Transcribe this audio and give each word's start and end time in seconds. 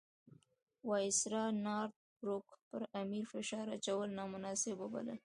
وایسرا 0.89 1.43
نارت 1.65 1.93
بروک 2.19 2.47
پر 2.69 2.81
امیر 3.01 3.25
فشار 3.33 3.67
اچول 3.75 4.09
نامناسب 4.19 4.75
وبلل. 4.81 5.19